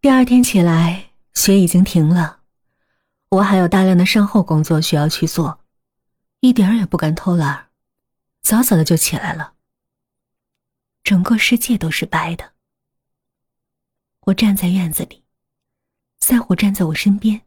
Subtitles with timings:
[0.00, 2.42] 第二天起来，雪已经停了，
[3.30, 5.64] 我还有大量的善后工作需要去做，
[6.38, 7.70] 一点也不敢偷懒，
[8.40, 9.54] 早早的就起来了。
[11.02, 12.52] 整个世界都是白的。
[14.20, 15.24] 我站在院子里，
[16.20, 17.42] 赛虎站在我身边。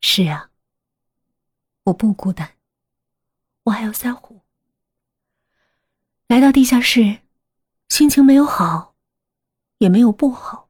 [0.00, 0.48] 是啊，
[1.84, 2.54] 我不孤单，
[3.64, 4.40] 我还有赛虎。
[6.28, 7.18] 来到地下室，
[7.90, 8.94] 心情没有好，
[9.76, 10.69] 也没有不好。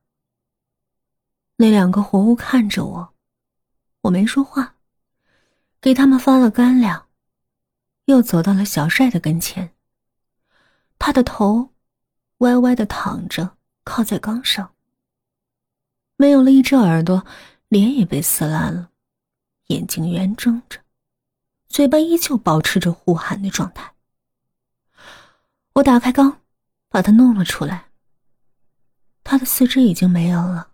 [1.60, 3.14] 那两个活物看着我，
[4.00, 4.76] 我没说话，
[5.78, 7.06] 给他们发了干粮，
[8.06, 9.74] 又走到了小帅的跟前。
[10.98, 11.68] 他的头
[12.38, 14.72] 歪歪的躺着，靠在缸上，
[16.16, 17.26] 没有了一只耳朵，
[17.68, 18.88] 脸也被撕烂了，
[19.66, 20.80] 眼睛圆睁着，
[21.68, 23.92] 嘴巴依旧保持着呼喊的状态。
[25.74, 26.40] 我打开缸，
[26.88, 27.90] 把它弄了出来。
[29.22, 30.69] 他的四肢已经没有了。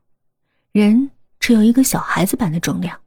[0.76, 3.00] 人只有一个小孩子般的重量，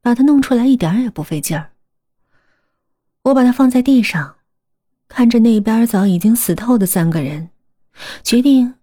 [0.00, 1.72] 把它弄出来一点也不费劲儿。
[3.20, 4.38] 我把它放在地上，
[5.08, 7.50] 看着那边早已经死透的三个人，
[8.22, 8.76] 决定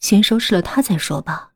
[0.00, 1.52] 先收拾了他再说吧。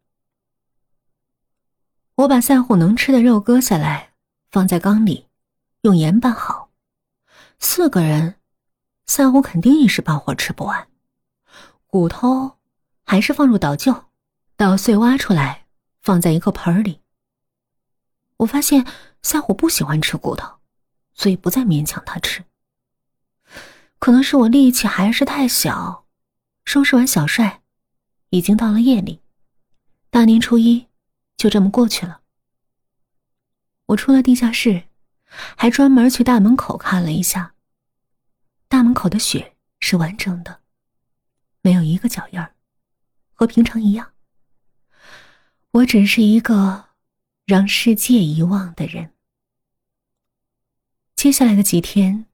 [2.14, 4.12] 我把赛虎能吃的肉割下来，
[4.52, 5.26] 放在缸里，
[5.80, 6.70] 用盐拌好。
[7.58, 8.36] 四个人，
[9.06, 10.86] 赛虎肯定一时半会儿吃不完，
[11.88, 12.58] 骨头
[13.02, 14.04] 还是放入倒臼。
[14.58, 15.66] 捣碎挖出来，
[16.02, 17.00] 放在一个盆里。
[18.38, 18.84] 我发现
[19.22, 20.58] 夏虎不喜欢吃骨头，
[21.14, 22.44] 所以不再勉强他吃。
[24.00, 26.06] 可能是我力气还是太小，
[26.64, 27.62] 收拾完小帅，
[28.30, 29.22] 已经到了夜里。
[30.10, 30.88] 大年初一
[31.36, 32.22] 就这么过去了。
[33.86, 34.88] 我出了地下室，
[35.56, 37.54] 还专门去大门口看了一下。
[38.66, 40.62] 大门口的雪是完整的，
[41.62, 42.56] 没有一个脚印儿，
[43.34, 44.10] 和平常一样。
[45.78, 46.86] 我只是一个
[47.44, 49.12] 让世界遗忘的人。
[51.14, 52.26] 接下来的几天，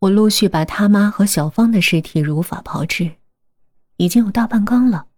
[0.00, 3.16] 我陆续把他妈和小芳的尸体如法炮制，
[3.96, 5.08] 已经有大半缸了，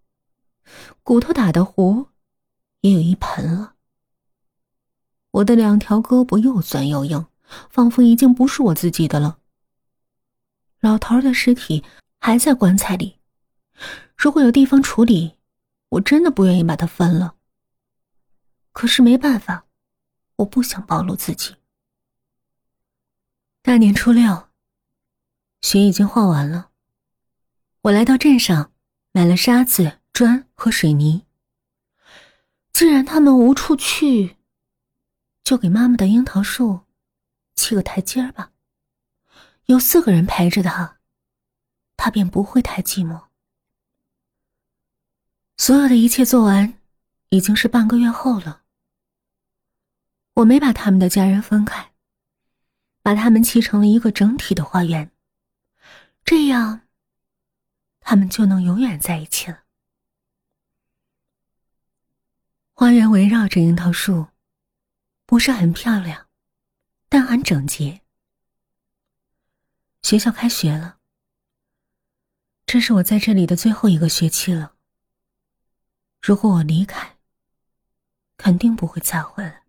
[1.02, 2.06] 骨头打的糊，
[2.80, 3.74] 也有一盆了。
[5.32, 7.26] 我的两条胳膊又酸又硬，
[7.68, 9.38] 仿佛已经不是我自己的了。
[10.80, 11.84] 老头的尸体
[12.18, 13.18] 还在棺材里，
[14.16, 15.34] 如果有地方处理，
[15.90, 17.34] 我真的不愿意把它分了。
[18.74, 19.66] 可是没办法，
[20.36, 21.56] 我不想暴露自己。
[23.62, 24.48] 大年初六，
[25.62, 26.70] 雪已经化完了。
[27.82, 28.72] 我来到镇上，
[29.12, 31.24] 买了沙子、砖和水泥。
[32.72, 34.36] 既然他们无处去，
[35.44, 36.80] 就给妈妈的樱桃树
[37.54, 38.50] 砌个台阶儿吧。
[39.66, 40.98] 有四个人陪着他，
[41.96, 43.26] 他便不会太寂寞。
[45.56, 46.74] 所有的一切做完，
[47.28, 48.63] 已经是半个月后了。
[50.34, 51.92] 我没把他们的家人分开，
[53.02, 55.12] 把他们砌成了一个整体的花园，
[56.24, 56.88] 这样，
[58.00, 59.62] 他们就能永远在一起了。
[62.72, 64.26] 花园围绕着樱桃树，
[65.24, 66.26] 不是很漂亮，
[67.08, 68.00] 但很整洁。
[70.02, 70.98] 学校开学了，
[72.66, 74.74] 这是我在这里的最后一个学期了。
[76.20, 77.18] 如果我离开，
[78.36, 79.63] 肯定不会再回来。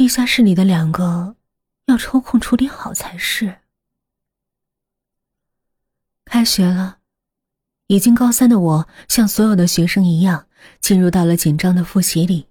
[0.00, 1.36] 地下室里的两个
[1.84, 3.60] 要抽空处理好才是。
[6.24, 7.00] 开学了，
[7.88, 10.48] 已经高三的我，像所有的学生一样，
[10.80, 12.48] 进入到了紧张的复习里。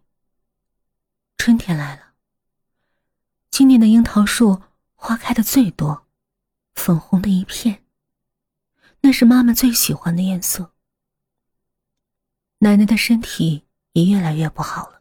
[1.40, 2.14] 春天来了，
[3.50, 4.62] 今年的樱桃树
[4.94, 6.06] 花开的最多，
[6.76, 7.84] 粉红的一片，
[9.02, 10.72] 那是妈妈最喜欢的颜色。
[12.60, 14.99] 奶奶的身体也越来越不好了。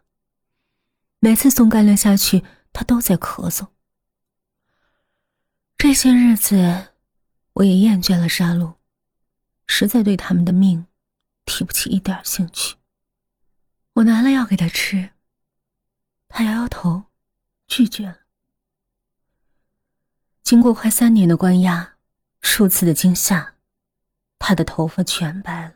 [1.21, 3.69] 每次送干粮下去，他都在咳嗽。
[5.77, 6.93] 这些日子，
[7.55, 8.75] 我也厌倦了杀戮，
[9.67, 10.87] 实在对他们的命
[11.45, 12.77] 提不起一点兴趣。
[13.95, 15.11] 我拿了药给他吃，
[16.29, 17.05] 他摇摇头，
[17.67, 18.19] 拒绝了。
[20.45, 21.97] 经过快三年的关押，
[22.41, 23.55] 数次的惊吓，
[24.39, 25.75] 他的头发全白了。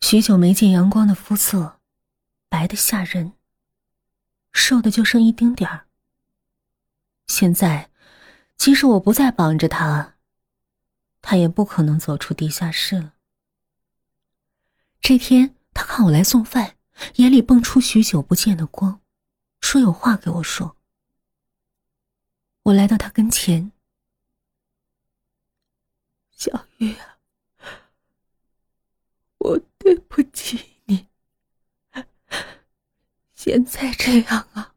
[0.00, 1.80] 许久没见阳光的肤色，
[2.48, 3.34] 白的吓人。
[4.54, 5.86] 瘦的就剩一丁点儿。
[7.26, 7.90] 现在，
[8.56, 10.14] 即使我不再绑着他，
[11.20, 13.14] 他也不可能走出地下室了。
[15.00, 16.76] 这天，他看我来送饭，
[17.16, 19.02] 眼里蹦出许久不见的光，
[19.60, 20.76] 说有话给我说。
[22.62, 23.72] 我来到他跟前，
[26.30, 27.18] 小玉啊，
[29.38, 30.73] 我对不起
[33.54, 34.74] 现在这样啊，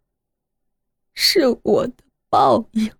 [1.16, 2.96] 是我的报应。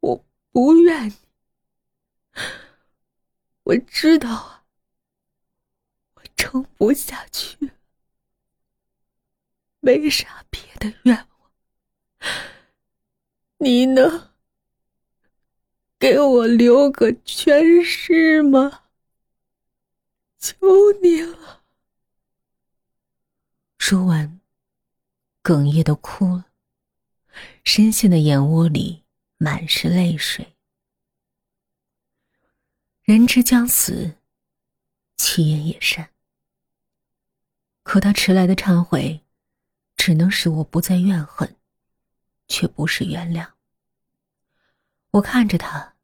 [0.00, 1.16] 我不怨你，
[3.62, 4.66] 我知道啊，
[6.16, 7.72] 我撑不下去，
[9.80, 11.50] 没啥别的愿望。
[13.56, 14.34] 你能
[15.98, 18.82] 给我留个全尸吗？
[20.38, 21.61] 求你了。
[23.84, 24.40] 说完，
[25.42, 26.46] 哽咽的哭了，
[27.64, 29.02] 深陷的眼窝里
[29.38, 30.54] 满是泪水。
[33.02, 34.18] 人之将死，
[35.16, 36.10] 其言也善。
[37.82, 39.24] 可他迟来的忏悔，
[39.96, 41.56] 只能使我不再怨恨，
[42.46, 43.50] 却不是原谅。
[45.10, 45.96] 我看着他，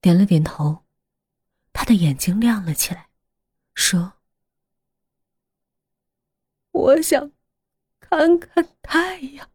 [0.00, 0.84] 点了点头，
[1.74, 3.10] 他的眼睛亮了起来，
[3.74, 4.14] 说。
[6.72, 7.32] 我想
[7.98, 9.50] 看看太阳，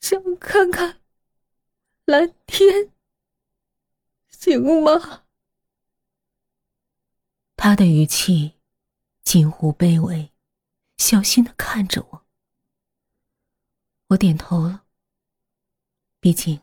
[0.00, 1.00] 想看看
[2.04, 2.92] 蓝天，
[4.28, 5.24] 行吗？
[7.56, 8.54] 他的语气
[9.22, 10.32] 近乎卑微，
[10.96, 12.26] 小心的看着我。
[14.08, 14.84] 我点头了。
[16.18, 16.60] 毕竟，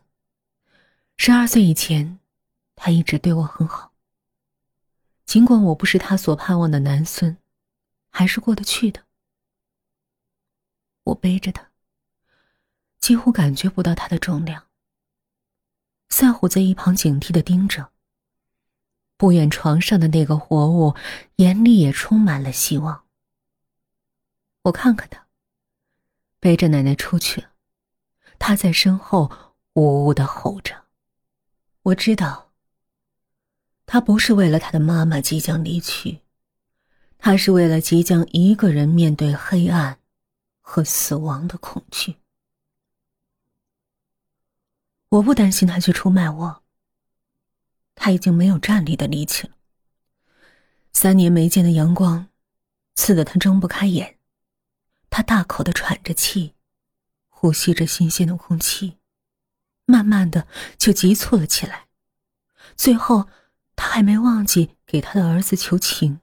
[1.16, 2.20] 十二岁以前，
[2.76, 3.94] 他一直对我很好。
[5.24, 7.36] 尽管我不是他所盼望的男孙。
[8.18, 9.04] 还是过得去的。
[11.04, 11.70] 我背着他，
[12.98, 14.66] 几乎感觉不到他的重量。
[16.08, 17.92] 赛虎在一旁警惕的盯着。
[19.16, 20.96] 不远床上的那个活物，
[21.36, 23.04] 眼里也充满了希望。
[24.62, 25.28] 我看看他，
[26.40, 27.46] 背着奶奶出去。
[28.40, 29.30] 他在身后
[29.74, 30.86] 呜呜的吼着。
[31.82, 32.50] 我知道，
[33.86, 36.22] 他不是为了他的妈妈即将离去。
[37.18, 39.98] 他是为了即将一个人面对黑暗
[40.60, 42.16] 和死亡的恐惧。
[45.10, 46.62] 我不担心他去出卖我。
[47.94, 49.54] 他已经没有站立的力气了。
[50.92, 52.28] 三年没见的阳光，
[52.94, 54.18] 刺得他睁不开眼。
[55.10, 56.54] 他大口的喘着气，
[57.28, 58.98] 呼吸着新鲜的空气，
[59.84, 61.88] 慢慢的就急促了起来。
[62.76, 63.28] 最后，
[63.74, 66.20] 他还没忘记给他的儿子求情。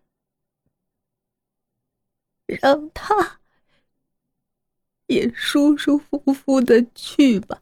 [2.46, 3.40] 让他
[5.08, 7.62] 也舒舒服服的去吧，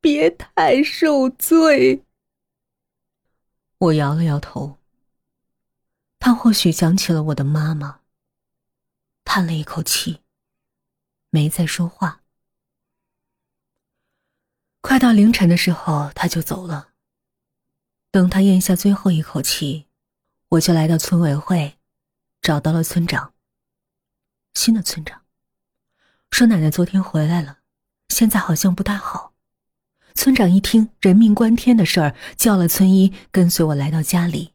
[0.00, 2.04] 别太受罪。
[3.78, 4.78] 我摇了摇头。
[6.18, 8.00] 他或许想起了我的妈妈，
[9.24, 10.22] 叹了一口气，
[11.28, 12.22] 没再说话。
[14.80, 16.94] 快到凌晨的时候，他就走了。
[18.10, 19.86] 等他咽下最后一口气，
[20.48, 21.76] 我就来到村委会，
[22.40, 23.33] 找到了村长。
[24.54, 25.22] 新的村长
[26.30, 27.58] 说：“奶奶昨天回来了，
[28.08, 29.34] 现在好像不大好。”
[30.14, 34.54] 村长一听人命关天的事儿，叫了村医跟随我来到家里。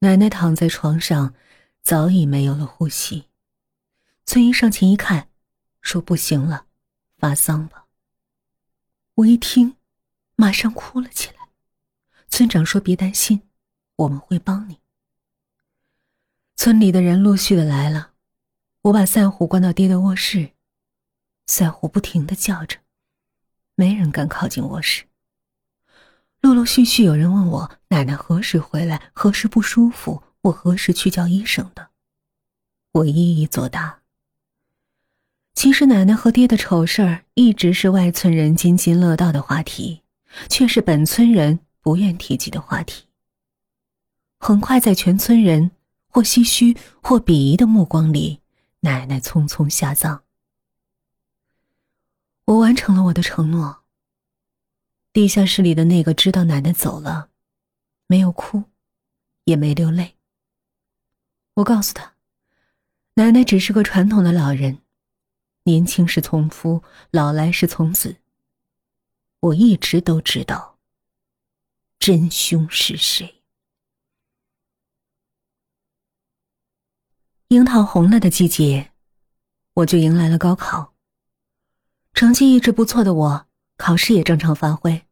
[0.00, 1.34] 奶奶躺在床上，
[1.82, 3.26] 早已没有了呼吸。
[4.26, 5.28] 村医上前一看，
[5.80, 6.66] 说：“不行了，
[7.16, 7.86] 发丧吧。”
[9.14, 9.76] 我一听，
[10.36, 11.48] 马上哭了起来。
[12.28, 13.42] 村长说：“别担心，
[13.96, 14.78] 我们会帮你。”
[16.54, 18.12] 村里的人陆续的来了。
[18.88, 20.52] 我把赛虎关到爹的卧室，
[21.46, 22.78] 赛虎不停的叫着，
[23.74, 25.04] 没人敢靠近卧室。
[26.40, 31.88] 陆陆续续有人问我奶奶何时回来，何时不舒服，我何时去叫医生的，
[32.92, 34.00] 我一一作答。
[35.54, 40.00] 其实奶奶和爹的丑事儿一直是外村人津津乐道的话题，
[40.48, 43.04] 却是本村人不愿提及的话题。
[44.38, 45.72] 很快，在全村人
[46.06, 48.40] 或唏嘘或鄙夷的目光里。
[48.80, 50.22] 奶奶匆匆下葬，
[52.44, 53.82] 我完成了我的承诺。
[55.12, 57.30] 地下室里的那个知道奶奶走了，
[58.06, 58.64] 没有哭，
[59.44, 60.16] 也没流泪。
[61.54, 62.14] 我告诉他，
[63.14, 64.82] 奶奶只是个传统的老人，
[65.64, 68.18] 年轻是从夫，老来是从子。
[69.40, 70.78] 我一直都知道，
[71.98, 73.37] 真凶是谁。
[77.48, 78.92] 樱桃红了的季节，
[79.72, 80.92] 我就迎来了高考。
[82.12, 83.46] 成绩一直不错的我，
[83.78, 85.06] 考试也正常发挥。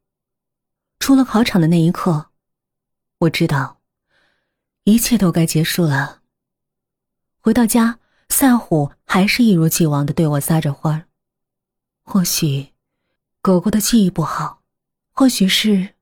[0.99, 2.27] 出了考场的那一刻，
[3.21, 3.81] 我知道，
[4.85, 6.21] 一切都该结束了。
[7.41, 11.09] 回到家，赛虎还是一如既往的对我撒着欢儿。
[12.03, 12.75] 或许，
[13.41, 14.63] 狗狗的记忆不好，
[15.11, 15.95] 或许是，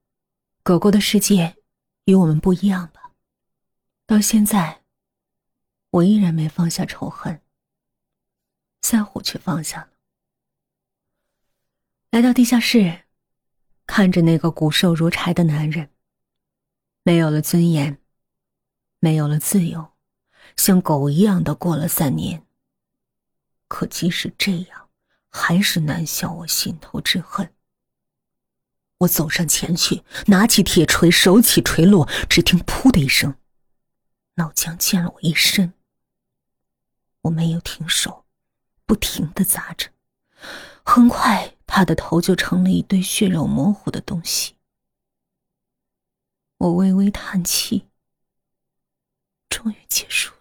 [0.65, 1.55] 狗狗的世界
[2.07, 3.13] 与我们不一样吧。
[4.05, 4.81] 到现在。
[5.95, 7.41] 我依然没放下仇恨，
[8.83, 9.91] 赛虎却放下了。
[12.11, 13.05] 来到地下室，
[13.87, 15.91] 看着那个骨瘦如柴的男人，
[17.05, 18.01] 没有了尊严，
[18.99, 19.93] 没有了自由，
[20.57, 22.45] 像狗一样的过了三年。
[23.69, 24.89] 可即使这样，
[25.29, 27.55] 还是难消我心头之恨。
[28.99, 33.37] 我走上前去，拿起铁锤，手起锤落，只听“噗”的一声，
[34.35, 35.73] 脑浆溅了我一身。
[37.25, 38.25] 我没有停手，
[38.87, 39.91] 不停的砸着，
[40.85, 44.57] 很快他的头就成了一堆血肉模糊的东西。
[46.59, 47.89] 我微微叹气，
[49.49, 50.41] 终于结束了。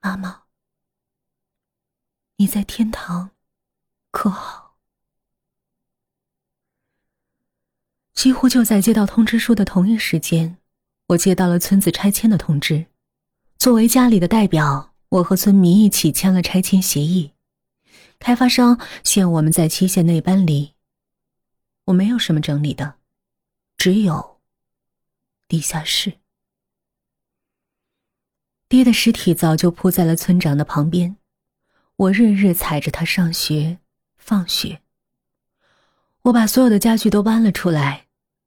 [0.00, 0.42] 妈妈，
[2.36, 3.30] 你在天堂
[4.10, 4.76] 可好？
[8.12, 10.58] 几乎就在接到通知书的同一时间，
[11.08, 12.91] 我接到了村子拆迁的通知。
[13.62, 17.30] 作为家里的代表，我和村民一起签了拆迁协议。
[18.18, 20.72] 开发商限我们在期限内搬离。
[21.84, 22.94] 我没有什么整理的，
[23.76, 24.40] 只有
[25.46, 26.14] 地下室。
[28.68, 31.16] 爹的尸体早就铺在了村长的旁边，
[31.94, 33.78] 我日日踩着他上学、
[34.16, 34.80] 放学。
[36.22, 38.06] 我把所有的家具都搬了出来，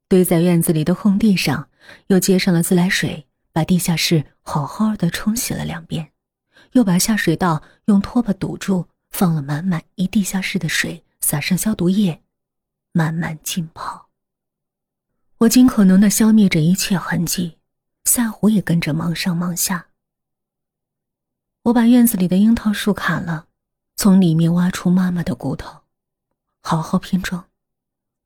[0.09, 1.69] 堆在院子里的空地上，
[2.07, 3.27] 又接上了自来水。
[3.53, 6.13] 把地下室好好的冲洗了两遍，
[6.73, 12.21] 又把下水道用拖把堵住，放了满满一地下室的水，撒上消毒液，
[12.91, 14.09] 慢慢浸泡。
[15.39, 17.57] 我尽可能的消灭着一切痕迹，
[18.05, 19.87] 赛虎也跟着忙上忙下。
[21.63, 23.47] 我把院子里的樱桃树砍了，
[23.95, 25.81] 从里面挖出妈妈的骨头，
[26.61, 27.49] 好好拼装，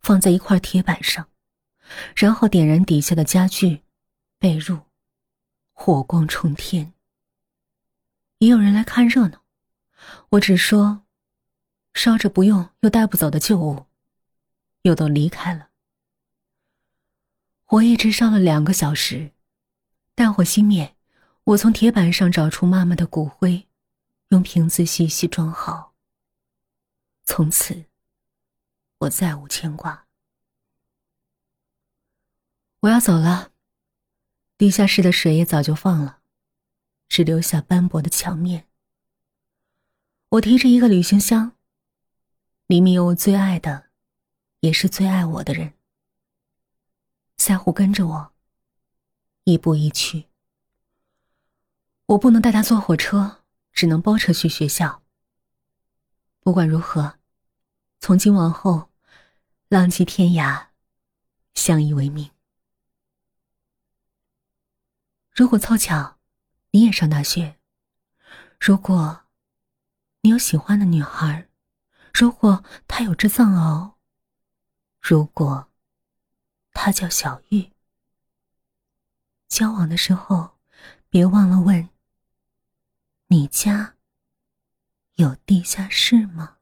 [0.02, 1.30] 放在一块铁板上，
[2.14, 3.84] 然后点燃底下的家具，
[4.38, 4.82] 被褥。
[5.82, 6.94] 火光冲天，
[8.40, 9.46] 也有人来看热闹。
[10.32, 11.04] 我只说，
[11.94, 13.86] 烧着不用又带不走的旧物，
[14.82, 15.70] 又都离开了。
[17.64, 19.32] 火一直烧了两个小时，
[20.16, 20.98] 大火熄灭，
[21.46, 23.66] 我从铁板上找出妈妈的骨灰，
[24.28, 25.94] 用瓶子细细装好。
[27.24, 27.86] 从此，
[28.98, 30.06] 我再无牵挂。
[32.82, 33.54] 我要走了。
[34.60, 36.20] 地下室的水也早就放了，
[37.08, 38.68] 只留下斑驳的墙面。
[40.32, 41.54] 我提着一个旅行箱，
[42.68, 43.86] 里面有我最爱的，
[44.60, 45.76] 也是最爱我的人。
[47.38, 48.34] 赛虎跟着我，
[49.46, 50.26] 一步一趋。
[52.08, 55.02] 我不能带他坐火车，只能包车去学校。
[56.42, 57.18] 不管如何，
[58.02, 58.90] 从今往后，
[59.70, 60.66] 浪迹天涯，
[61.54, 62.30] 相依为命。
[65.40, 66.18] 如果凑巧，
[66.72, 67.56] 你也上大学；
[68.60, 69.22] 如果
[70.20, 71.46] 你有喜欢的女孩；
[72.14, 73.94] 如果她有只藏獒；
[75.00, 75.72] 如果
[76.74, 77.72] 她叫小玉，
[79.48, 80.60] 交往的时候
[81.08, 81.88] 别忘了问：
[83.28, 83.96] 你家
[85.14, 86.58] 有地下室吗？